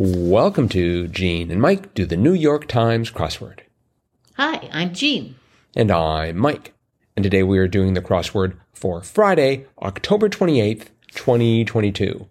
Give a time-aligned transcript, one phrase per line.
[0.00, 3.62] Welcome to Gene and Mike do the New York Times crossword.
[4.36, 5.34] Hi, I'm Jean.
[5.74, 6.72] And I'm Mike.
[7.16, 12.28] And today we are doing the crossword for Friday, October 28th, 2022.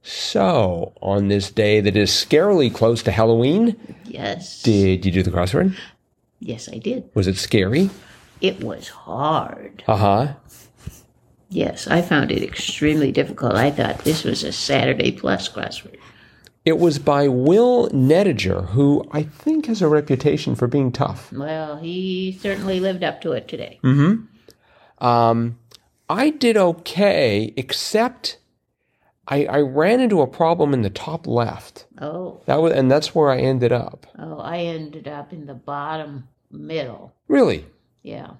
[0.00, 4.62] So, on this day that is scarily close to Halloween, Yes.
[4.62, 5.76] did you do the crossword?
[6.40, 7.10] Yes, I did.
[7.12, 7.90] Was it scary?
[8.40, 9.84] It was hard.
[9.86, 10.32] Uh huh.
[11.50, 13.56] Yes, I found it extremely difficult.
[13.56, 15.98] I thought this was a Saturday Plus crossword.
[16.68, 21.32] It was by Will Nediger, who I think has a reputation for being tough.
[21.32, 23.80] Well, he certainly lived up to it today.
[24.98, 25.58] Um,
[26.10, 28.36] I did okay, except
[29.26, 31.86] I, I ran into a problem in the top left.
[32.02, 34.06] Oh, That was, and that's where I ended up.
[34.18, 37.14] oh, I ended up in the bottom middle.
[37.28, 37.64] Really,
[38.02, 38.32] Yeah.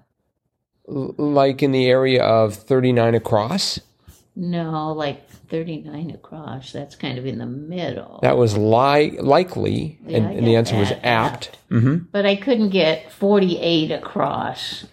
[0.86, 3.80] L- like in the area of thirty-nine across.
[4.40, 6.70] No, like 39 across.
[6.70, 8.20] That's kind of in the middle.
[8.22, 11.56] That was li- likely, Yeah, and, and the answer was that, apt.
[11.68, 14.86] hmm but I couldn't get 48 across.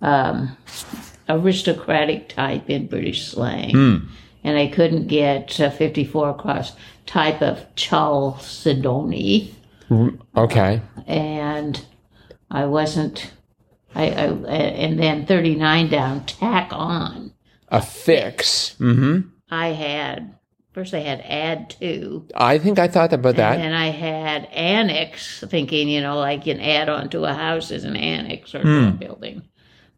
[0.00, 0.56] Um,
[1.28, 4.08] aristocratic type in British slang.
[4.44, 6.72] And I couldn't get uh, 54 across
[7.04, 9.54] type of Chalcedony.
[10.36, 10.80] Okay.
[11.06, 11.84] And
[12.50, 13.32] I wasn't,
[13.94, 17.32] I, I, and then 39 down, tack on.
[17.70, 18.74] A fix.
[18.78, 20.34] hmm I had,
[20.72, 22.26] first I had add to.
[22.34, 23.54] I think I thought about that.
[23.54, 27.70] And then I had annex, thinking, you know, like an add on to a house
[27.70, 29.42] is an annex or to a building.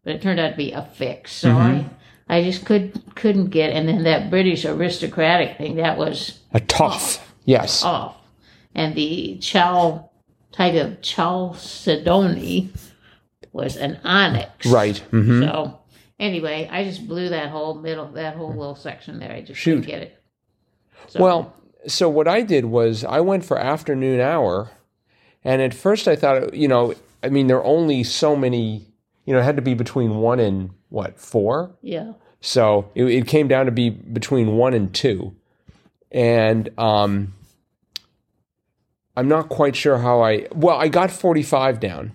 [0.03, 1.33] But it turned out to be a fix.
[1.33, 1.85] So I,
[2.29, 3.71] I just could couldn't get.
[3.73, 7.33] And then that British aristocratic thing that was A tough.
[7.43, 7.83] Yes.
[7.83, 8.15] off,
[8.73, 10.13] and the Chal
[10.51, 12.71] type of Chalcedony
[13.51, 14.65] was an onyx.
[14.67, 14.97] Right.
[14.97, 15.80] hmm So
[16.21, 19.31] anyway, I just blew that whole middle, that whole little section there.
[19.33, 19.81] I just Shoot.
[19.81, 20.23] couldn't get it.
[21.07, 21.53] So, Well,
[21.87, 24.71] so what I did was I went for afternoon hour,
[25.43, 28.85] and at first I thought, you know, I mean, there are only so many,
[29.25, 31.75] you know, it had to be between one and what four.
[31.81, 32.13] yeah.
[32.43, 35.35] So it, it came down to be between one and two,
[36.11, 37.33] and um,
[39.15, 40.47] I'm not quite sure how I.
[40.51, 42.13] Well, I got 45 down.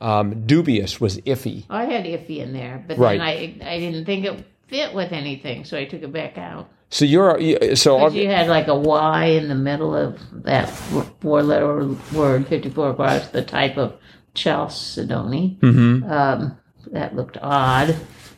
[0.00, 1.64] Um, dubious was iffy.
[1.70, 3.18] I had iffy in there, but Right.
[3.18, 6.68] then I I didn't think it fit with anything, so I took it back out.
[6.90, 11.88] So you're so you had like a Y in the middle of that four letter
[12.14, 13.94] word, 54 across, the type of
[14.34, 15.58] Chalcedony.
[15.60, 16.10] Mhm.
[16.10, 16.56] Um,
[16.92, 17.96] that looked odd.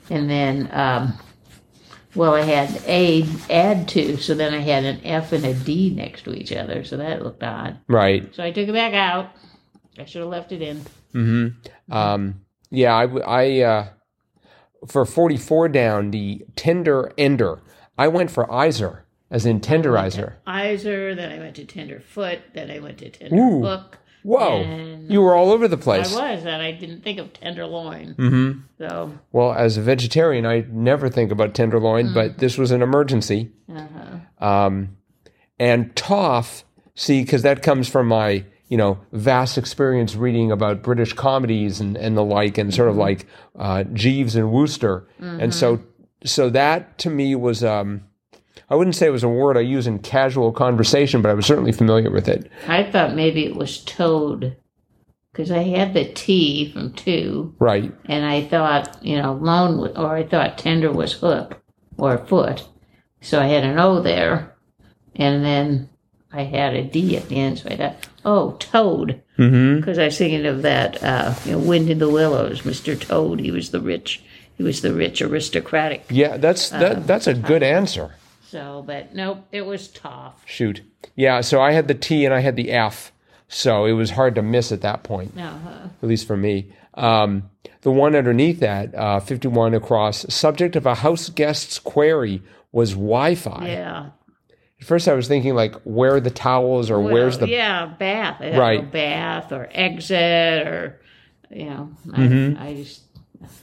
[0.09, 1.15] And then, um,
[2.15, 5.91] well, I had A add to, so then I had an F and a D
[5.95, 7.79] next to each other, so that looked odd.
[7.89, 8.33] right.
[8.35, 9.31] So I took it back out.
[9.99, 10.83] I should have left it in.
[11.17, 11.47] Hmm
[11.91, 12.41] Um,
[12.71, 13.87] yeah, I uh,
[14.87, 17.61] for 44 down, the tender ender,
[17.97, 20.35] I went for Iser, as in tenderizer.
[20.47, 23.79] Iser, then I went to Tenderfoot, then I went to Tender Ooh.
[24.23, 26.13] Whoa, you were all over the place.
[26.15, 28.15] I was, and I didn't think of Tenderloin.
[28.17, 32.83] hmm So, Well, as a vegetarian, I never think about tenderloin, but this was an
[32.83, 33.53] emergency.
[33.73, 34.45] uh-huh.
[34.45, 34.97] Um,
[35.61, 36.65] and toff,
[36.97, 41.97] see, because that comes from my, you know, vast experience reading about British comedies and,
[41.97, 43.27] and the like, and sort of like
[43.59, 45.07] uh, Jeeves and Wooster.
[45.21, 45.81] And so,
[46.25, 48.03] so that to me was, um,
[48.69, 51.47] I wouldn't say it was a word I use in casual conversation, but I was
[51.47, 52.51] certainly familiar with it.
[52.67, 54.57] I thought maybe it was Toad,
[55.31, 57.93] because I had the T from two, Right.
[58.07, 61.63] and I thought, you know, lone, or I thought Tender was hook
[61.99, 62.67] or foot.
[63.21, 64.57] So I had an O there,
[65.15, 65.89] and then
[66.33, 69.23] I had a D at the end, so I thought, oh, Toad.
[69.39, 69.81] Mm-hmm.
[69.81, 72.99] because I was thinking of that, uh, you know, Wind in the Willows, Mr.
[72.99, 73.39] Toad.
[73.41, 74.23] He was the rich,
[74.57, 76.05] he was the rich aristocratic.
[76.11, 77.07] Yeah, that's that.
[77.07, 78.15] That's a good answer.
[78.47, 80.43] So, but nope, it was tough.
[80.47, 80.81] Shoot.
[81.17, 81.43] Yeah.
[81.43, 83.13] So I had the T and I had the F,
[83.49, 85.39] so it was hard to miss at that point.
[85.39, 85.89] Uh-huh.
[86.03, 86.73] at least for me.
[86.95, 87.51] Um,
[87.83, 92.43] the one underneath that, uh, 51 across, subject of a house guest's query
[92.73, 93.69] was Wi-Fi.
[93.69, 94.07] Yeah.
[94.81, 97.87] At first, I was thinking like, where are the towels or Well, where's the yeah
[97.87, 98.41] bath?
[98.41, 98.91] Right.
[98.91, 101.01] bath or exit or
[101.51, 101.91] you know.
[102.13, 102.63] I, Mm-hmm.
[102.63, 103.03] I just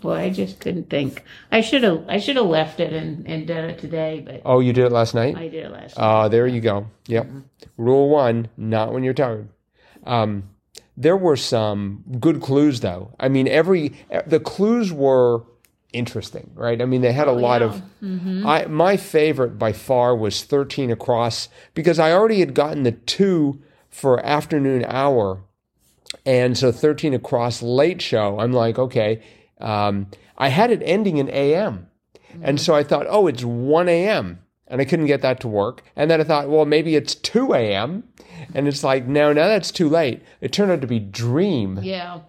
[0.01, 1.23] well I just couldn't think.
[1.51, 4.59] I should have I should have left it and and done it today, but Oh,
[4.59, 5.35] you did it last night.
[5.37, 5.97] I did it last.
[5.97, 6.03] night.
[6.03, 6.87] Uh, there you go.
[7.07, 7.27] Yep.
[7.77, 9.49] Rule one: not when you're tired.
[10.05, 10.49] Um,
[10.95, 13.15] there were some good clues, though.
[13.19, 13.93] I mean, every
[14.27, 15.43] the clues were
[15.93, 16.81] interesting, right?
[16.81, 17.67] I mean, they had a lot yeah.
[17.67, 17.83] of.
[18.45, 23.61] I my favorite by far was thirteen across because I already had gotten the two
[23.89, 25.43] for afternoon hour,
[26.25, 28.39] and so thirteen across late show.
[28.39, 29.23] I'm like, okay.
[29.61, 30.07] Um,
[30.37, 31.87] I had it ending in AM,
[32.41, 34.39] and so I thought, oh, it's one AM.
[34.67, 35.83] and I couldn't get that to work.
[35.95, 38.03] And then I thought, well, maybe it's 2 a.m.
[38.55, 40.23] And it's like, no, now that's too late.
[40.41, 41.79] It turned out to be dream.
[41.83, 42.21] Yeah.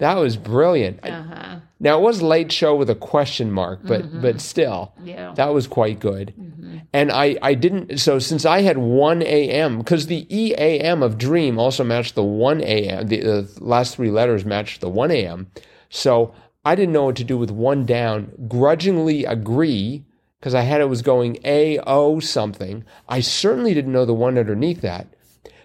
[0.00, 1.00] That was brilliant.
[1.04, 1.56] Uh huh.
[1.78, 4.20] Now it was late show with a question mark, but mm-hmm.
[4.20, 5.32] but still, Yeah.
[5.34, 6.34] that was quite good.
[6.38, 6.78] Mm-hmm.
[6.92, 9.78] And I I didn't so since I had one a.m.
[9.78, 11.02] because the E a.m.
[11.02, 13.06] of Dream also matched the one a.m.
[13.08, 15.48] The, the last three letters matched the one a.m.
[15.90, 18.32] So I didn't know what to do with one down.
[18.48, 20.04] Grudgingly agree
[20.38, 22.84] because I had it was going a o something.
[23.06, 25.08] I certainly didn't know the one underneath that.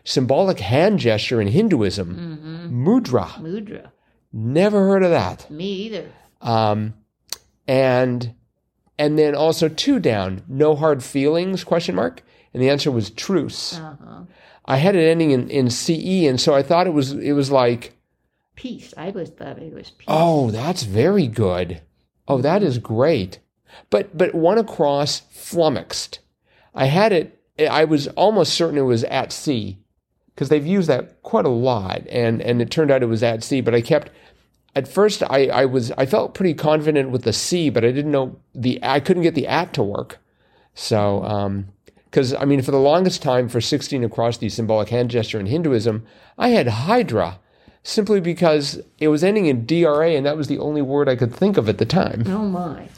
[0.03, 2.87] Symbolic hand gesture in Hinduism, mm-hmm.
[2.87, 3.27] mudra.
[3.41, 3.91] Mudra.
[4.37, 5.49] Never heard of that.
[5.49, 6.11] Me either.
[6.41, 6.93] Um,
[7.69, 8.35] and
[8.99, 11.63] and then also two down, no hard feelings?
[11.63, 12.21] Question mark.
[12.53, 13.77] And the answer was truce.
[13.77, 14.21] Uh huh.
[14.65, 17.49] I had it ending in, in CE, and so I thought it was it was
[17.49, 17.97] like,
[18.55, 18.93] Peace.
[18.97, 20.05] I was thought it was peace.
[20.09, 21.81] oh, that's very good.
[22.27, 23.39] Oh, that is great.
[23.89, 26.19] But but one across flummoxed.
[26.73, 27.41] I had it.
[27.57, 29.79] I was almost certain it was at sea
[30.35, 33.43] because they've used that quite a lot, and and it turned out it was at
[33.43, 33.61] sea.
[33.61, 34.11] But I kept
[34.75, 38.11] at first I, I was I felt pretty confident with the C, but I didn't
[38.11, 40.19] know the I couldn't get the at to work.
[40.73, 41.67] So um
[42.05, 45.45] because I mean for the longest time for 16 across the symbolic hand gesture in
[45.45, 46.05] Hinduism,
[46.37, 47.39] I had Hydra
[47.83, 51.33] simply because it was ending in DRA and that was the only word I could
[51.33, 52.23] think of at the time.
[52.27, 52.89] Oh my.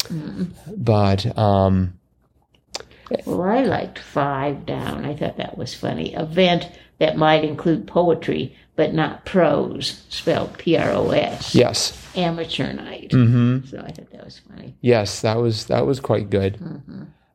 [0.75, 1.94] But um
[3.25, 5.06] Well, I liked five down.
[5.06, 6.16] I thought that was funny.
[6.16, 11.53] Event that might include poetry, but not prose, spelled P R O S.
[11.55, 11.94] yes.
[12.15, 13.11] Amateur night.
[13.11, 13.69] Mhm.
[13.69, 14.75] So I thought that was funny.
[14.81, 16.57] Yes, that was that was quite good.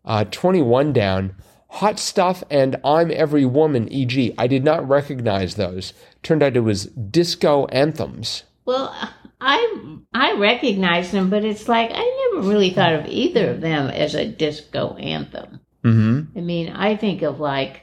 [0.05, 1.35] Uh, 21 down.
[1.69, 4.35] Hot stuff and I'm every woman, e.g.
[4.37, 5.95] I did not recognize those.
[6.23, 8.43] Turned out it was disco anthems.
[8.67, 8.95] Well,
[9.41, 13.89] I I recognize them, but it's like I never really thought of either of them
[13.89, 15.61] as a disco anthem.
[15.85, 16.39] Mm-hmm.
[16.39, 17.83] I mean, I think of like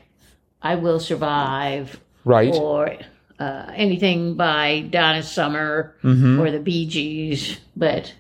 [0.62, 2.54] "I Will Survive" Right.
[2.54, 2.96] or
[3.40, 6.40] uh, anything by Donna Summer Mm-hmm.
[6.40, 8.14] or the Bee Gees, but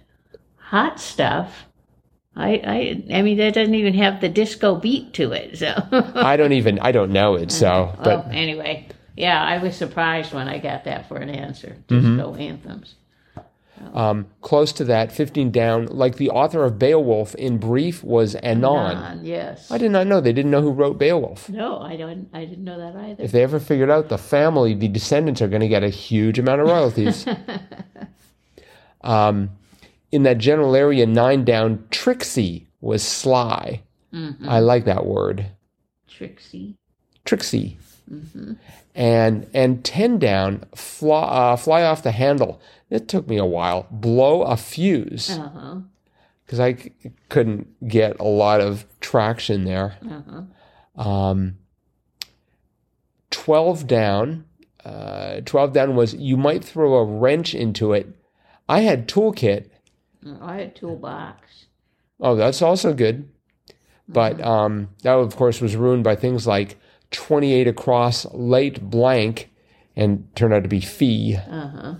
[0.57, 1.65] hot stuff.
[2.36, 2.51] I,
[3.12, 5.57] I I mean that doesn't even have the disco beat to it.
[5.57, 5.74] So,
[6.15, 7.51] I don't even I don't know it.
[7.51, 8.88] So, but well, anyway,
[9.18, 11.75] yeah, I was surprised when I got that for an answer.
[11.88, 12.95] Disco anthems.
[13.94, 15.86] Um, close to that, 15 down.
[15.88, 18.98] Like the author of Beowulf in brief was Anon.
[18.98, 19.72] Anon, yes.
[19.72, 21.50] I did not know they didn't know who wrote Beowulf.
[21.50, 22.30] No, I don't.
[22.34, 23.24] I didn't know that either.
[23.24, 26.40] If they ever figured out the family, the descendants are going to get a huge
[26.40, 27.26] amount of royalties.
[29.02, 29.50] um,
[30.12, 33.81] in that general area, nine down, tricksy was sly.
[34.48, 35.46] I like that word,
[36.08, 36.76] Trixie.
[37.25, 37.77] Trixie.
[38.95, 42.60] And and ten down, fly, uh, fly off the handle.
[42.89, 43.86] It took me a while.
[43.92, 45.38] Blow a fuse
[46.45, 46.92] because I c-
[47.30, 49.98] couldn't get a lot of traction there.
[50.10, 50.21] Uh
[50.98, 51.10] huh.
[51.10, 51.57] Um,
[53.31, 54.45] 12 down.
[54.83, 58.16] Uh, 12 down was you might throw a wrench into it.
[58.68, 59.69] I had toolkit.
[60.42, 61.66] I had toolbox.
[62.19, 63.30] Oh, that's also good.
[64.07, 66.77] But um, that, of course, was ruined by things like
[67.11, 69.50] 28 across, late blank,
[69.95, 71.35] and turned out to be fee.
[71.35, 71.95] Uh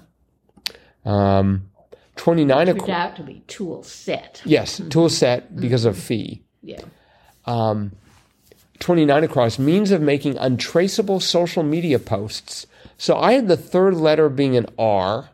[1.06, 1.09] huh.
[1.09, 1.69] Um,
[2.15, 2.89] 29 Turned across.
[2.89, 4.41] out to be tool set.
[4.45, 6.44] Yes, tool set because of fee.
[6.61, 6.81] Yeah.
[7.45, 7.94] Um,
[8.79, 12.67] 29 across means of making untraceable social media posts.
[12.97, 15.30] So I had the third letter being an R,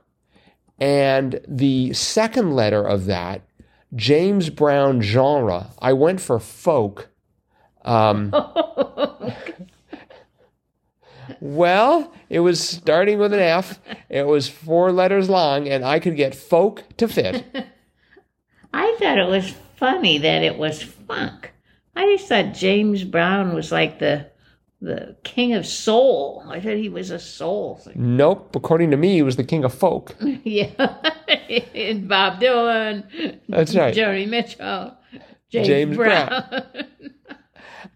[0.79, 3.41] and the second letter of that,
[3.95, 7.09] James Brown genre, I went for folk.
[7.83, 8.31] Um,
[11.53, 16.15] well, it was starting with an F, it was four letters long, and I could
[16.15, 17.45] get folk to fit.
[18.73, 21.53] I thought it was funny that it was funk.
[21.95, 24.27] I just thought James Brown was like the
[24.81, 26.43] the king of soul.
[26.47, 27.95] I thought he was a soul singer.
[27.95, 30.15] Nope, according to me, he was the king of folk.
[30.21, 30.67] yeah.
[31.73, 33.39] and Bob Dylan.
[33.47, 33.95] That's right.
[33.95, 34.95] Joni Mitchell.
[35.49, 36.43] James, James Brown.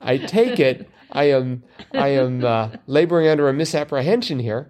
[0.02, 4.68] I take it I am I am uh, laboring under a misapprehension here.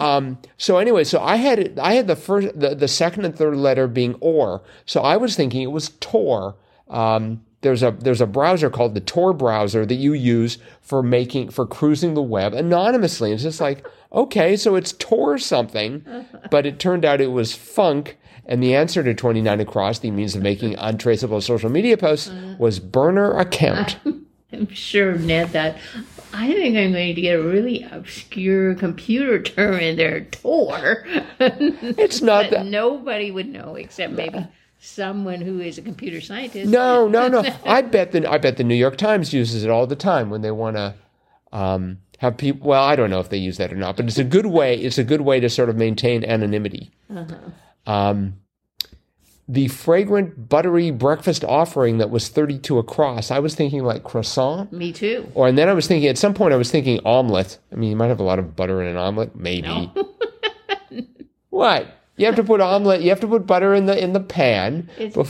[0.00, 3.56] Um, so anyway, so I had I had the first the, the second and third
[3.56, 4.62] letter being or.
[4.86, 6.56] So I was thinking it was Tor.
[6.88, 11.50] Um, there's a there's a browser called the Tor browser that you use for making
[11.50, 13.32] for cruising the web anonymously.
[13.32, 16.04] It's just like okay, so it's Tor something,
[16.50, 18.16] but it turned out it was Funk.
[18.46, 22.78] And the answer to 29 across, the means of making untraceable social media posts, was
[22.78, 23.98] burner account.
[24.54, 25.78] I'm sure Ned that
[26.32, 31.06] I think I'm going to get a really obscure computer term in there, Tor.
[31.38, 34.46] It's not that nobody would know except maybe
[34.78, 36.70] someone who is a computer scientist.
[36.70, 37.44] No, no, no.
[37.64, 40.42] I bet the I bet the New York Times uses it all the time when
[40.42, 40.94] they want to
[41.52, 42.68] um, have people.
[42.68, 44.76] Well, I don't know if they use that or not, but it's a good way.
[44.76, 46.90] It's a good way to sort of maintain anonymity.
[47.86, 48.40] Um,
[49.46, 53.30] the fragrant buttery breakfast offering that was 32 across.
[53.30, 54.72] I was thinking like croissant.
[54.72, 55.30] Me too.
[55.34, 57.58] Or and then I was thinking at some point I was thinking omelet.
[57.72, 59.92] I mean, you might have a lot of butter in an omelet, maybe.
[61.50, 61.88] what?
[62.16, 63.02] You have to put omelet.
[63.02, 64.88] You have to put butter in the in the pan.
[64.96, 65.26] It's a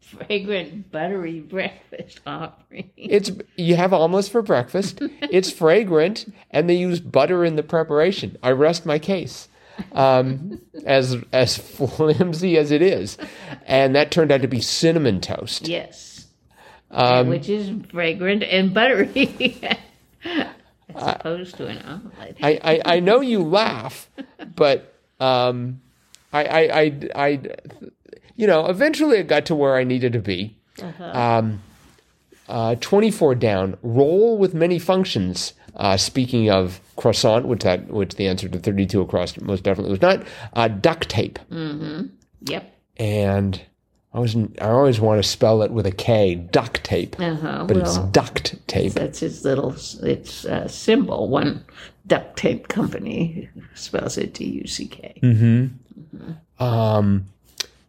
[0.00, 2.90] fragrant, buttery breakfast offering.
[2.96, 5.00] It's you have omelets for breakfast.
[5.30, 8.36] It's fragrant, and they use butter in the preparation.
[8.42, 9.48] I rest my case,
[9.92, 13.18] um, as as flimsy as it is,
[13.66, 15.68] and that turned out to be cinnamon toast.
[15.68, 16.26] Yes.
[16.90, 19.60] Um, Which is fragrant and buttery.
[20.94, 22.36] As opposed to an omelet.
[22.42, 24.08] I, I, I know you laugh,
[24.56, 25.82] but um,
[26.32, 27.40] I, I, I, I,
[28.36, 30.56] you know, eventually I got to where I needed to be.
[30.98, 31.60] Um,
[32.48, 35.52] uh, 24 down, roll with many functions.
[35.78, 40.02] Uh, speaking of croissant, which that which the answer to 32 across most definitely was
[40.02, 41.38] not, uh, duct tape.
[42.40, 42.74] Yep.
[42.98, 43.60] And
[44.12, 47.64] I was I always want to spell it with a K, duct tape, Uh-huh.
[47.68, 48.92] but it's duct tape.
[48.94, 51.28] that's his little its uh, symbol.
[51.28, 51.64] One
[52.06, 55.20] duct tape company spells it D U C K.
[56.58, 57.26] Um,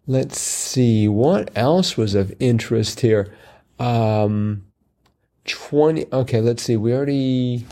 [0.05, 3.33] let's see what else was of interest here.
[3.79, 4.65] Um,
[5.49, 6.77] 20 okay, let's see.
[6.77, 7.65] We already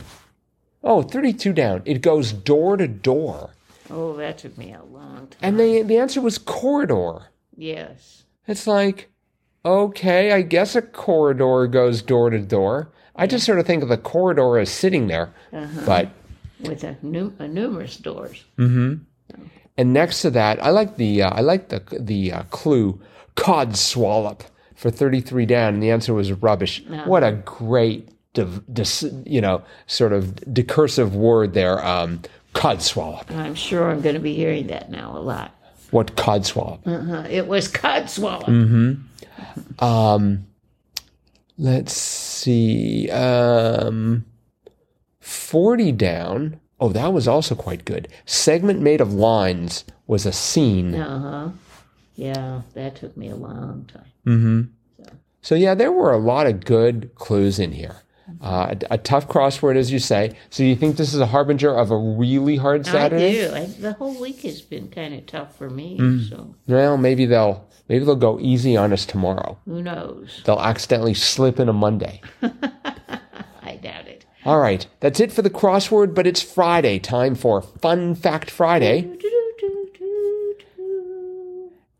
[0.84, 1.82] Oh, 32 down.
[1.84, 3.50] It goes door to door.
[3.90, 5.38] Oh, that took me a long time.
[5.42, 7.28] And the the answer was corridor.
[7.56, 8.24] yes.
[8.46, 9.10] It's like
[9.64, 12.90] okay, I guess a corridor goes door to door.
[13.16, 15.34] I just sort of think of the corridor as sitting there.
[15.84, 16.10] But
[16.60, 18.44] With a, nu- a numerous doors.
[18.56, 19.02] Mm-hmm.
[19.76, 23.00] And next to that, I like the uh, I like the the uh, clue
[23.36, 24.40] codswallop
[24.78, 26.82] for 33 down and the answer was rubbish.
[27.04, 32.22] What a great div- dis, you know sort of decursive word there um
[32.54, 33.30] codswallop.
[33.32, 35.54] I'm sure I'm going to be hearing that now a lot.
[35.90, 36.86] What cod swallop?
[36.86, 38.46] Uh, it was cod swallow.
[39.80, 40.46] Um,
[41.56, 43.10] let's see.
[43.10, 44.24] Um,
[45.20, 46.60] 40 down.
[46.80, 48.08] Oh, that was also quite good.
[48.26, 50.94] Segment made of lines was a scene.
[50.94, 51.50] Uh huh.
[52.18, 54.74] Yeah, that took me a long time.
[55.40, 57.96] So, yeah, there were a lot of good clues in here.
[58.42, 60.36] Uh, a, a tough crossword, as you say.
[60.50, 63.46] So, you think this is a harbinger of a really hard Saturday?
[63.46, 63.54] I do.
[63.54, 65.96] I, the whole week has been kind of tough for me.
[65.98, 66.28] Mm.
[66.28, 69.56] So Well, maybe they'll maybe they'll go easy on us tomorrow.
[69.64, 70.42] who knows?
[70.44, 72.20] They'll accidentally slip in a Monday.
[73.62, 74.26] I doubt it.
[74.44, 76.98] All right, that's it for the crossword, but it's Friday.
[76.98, 79.02] Time for Fun Fact Friday.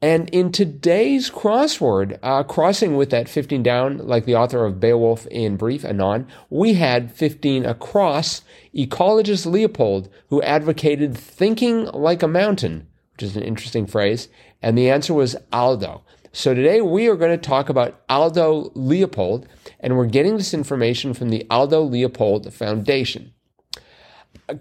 [0.01, 5.27] And in today's crossword, uh, crossing with that 15 down, like the author of Beowulf
[5.27, 12.87] in Brief, Anon, we had 15 across, ecologist Leopold, who advocated thinking like a mountain,
[13.13, 14.29] which is an interesting phrase,
[14.63, 16.05] and the answer was Aldo.
[16.31, 19.49] So today we are going to talk about Aldo Leopold,
[19.81, 23.33] and we're getting this information from the Aldo Leopold Foundation.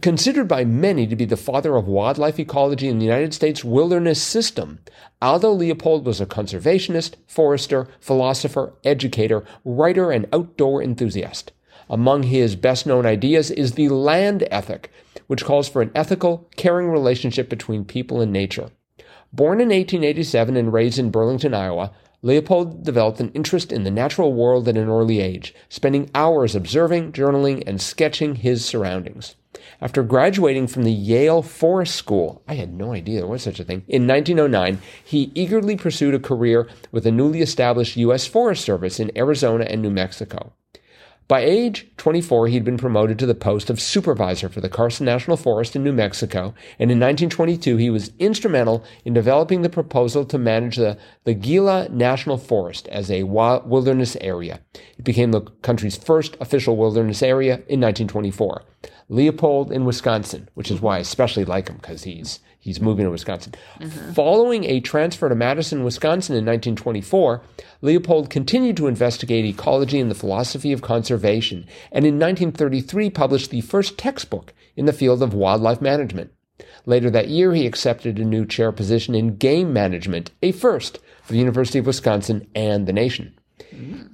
[0.02, 4.22] Considered by many to be the father of wildlife ecology in the United States wilderness
[4.22, 4.80] system,
[5.22, 11.54] Aldo Leopold was a conservationist, forester, philosopher, educator, writer, and outdoor enthusiast.
[11.90, 14.92] Among his best known ideas is the land ethic,
[15.28, 18.72] which calls for an ethical, caring relationship between people and nature.
[19.32, 24.34] Born in 1887 and raised in Burlington, Iowa, Leopold developed an interest in the natural
[24.34, 29.36] world at an early age, spending hours observing, journaling, and sketching his surroundings.
[29.80, 33.64] After graduating from the Yale Forest School, I had no idea there was such a
[33.64, 38.26] thing, in 1909, he eagerly pursued a career with the newly established U.S.
[38.26, 40.54] Forest Service in Arizona and New Mexico.
[41.28, 45.36] By age 24, he'd been promoted to the post of supervisor for the Carson National
[45.36, 50.38] Forest in New Mexico, and in 1922 he was instrumental in developing the proposal to
[50.38, 54.62] manage the, the Gila National Forest as a wilderness area.
[54.98, 58.64] It became the country's first official wilderness area in 1924.
[59.10, 63.12] Leopold in Wisconsin, which is why I especially like him because he's he's moving to
[63.12, 63.54] Wisconsin.
[64.14, 67.42] Following a transfer to Madison, Wisconsin in 1924,
[67.82, 73.62] Leopold continued to investigate ecology and the philosophy of conservation, and in 1933 published the
[73.62, 76.32] first textbook in the field of wildlife management.
[76.86, 81.34] Later that year, he accepted a new chair position in game management, a first for
[81.34, 83.38] the University of Wisconsin and the nation.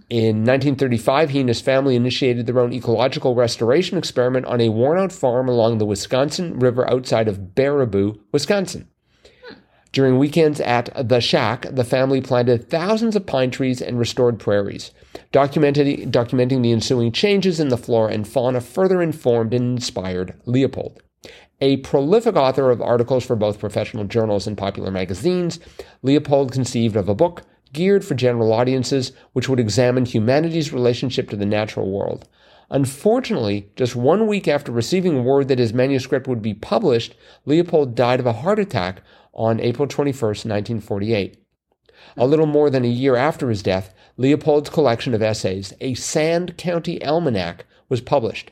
[0.10, 4.98] In 1935, he and his family initiated their own ecological restoration experiment on a worn
[4.98, 8.88] out farm along the Wisconsin River outside of Baraboo, Wisconsin.
[9.92, 14.92] During weekends at the shack, the family planted thousands of pine trees and restored prairies.
[15.32, 21.02] Documenting, documenting the ensuing changes in the flora and fauna further informed and inspired Leopold.
[21.62, 25.60] A prolific author of articles for both professional journals and popular magazines,
[26.02, 31.36] Leopold conceived of a book geared for general audiences which would examine humanity's relationship to
[31.36, 32.28] the natural world.
[32.70, 37.16] Unfortunately, just one week after receiving word that his manuscript would be published,
[37.46, 39.02] Leopold died of a heart attack
[39.34, 41.38] on April 21, 1948.
[42.18, 46.58] A little more than a year after his death, Leopold's collection of essays, A Sand
[46.58, 48.52] County Almanac, was published.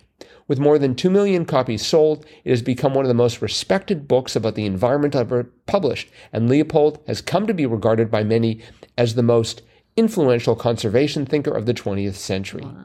[0.52, 4.06] With more than 2 million copies sold, it has become one of the most respected
[4.06, 8.60] books about the environment ever published, and Leopold has come to be regarded by many
[8.98, 9.62] as the most
[9.96, 12.66] influential conservation thinker of the 20th century.
[12.66, 12.84] Wow.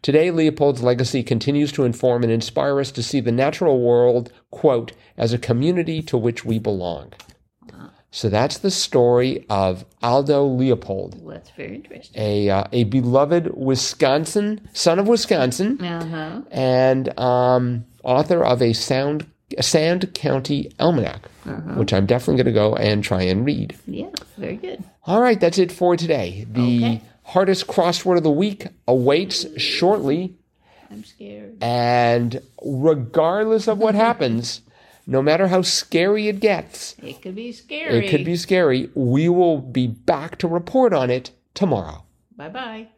[0.00, 4.92] Today, Leopold's legacy continues to inform and inspire us to see the natural world, quote,
[5.16, 7.14] as a community to which we belong.
[8.14, 11.22] So that's the story of Aldo Leopold.
[11.22, 12.22] Well, that's very interesting.
[12.22, 16.42] A, uh, a beloved Wisconsin, son of Wisconsin, uh-huh.
[16.50, 19.26] and um, author of a sound,
[19.60, 21.72] Sand County Almanac, uh-huh.
[21.76, 23.78] which I'm definitely going to go and try and read.
[23.86, 24.84] Yeah, very good.
[25.06, 26.46] All right, that's it for today.
[26.50, 27.02] The okay.
[27.22, 30.34] hardest crossword of the week awaits shortly.
[30.90, 31.56] I'm scared.
[31.62, 34.60] And regardless of what happens,
[35.06, 38.06] no matter how scary it gets, it could be scary.
[38.06, 38.90] It could be scary.
[38.94, 42.04] We will be back to report on it tomorrow.
[42.36, 42.88] Bye bye.